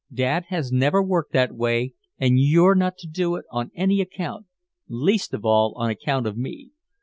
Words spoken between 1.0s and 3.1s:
worked that way and you're not to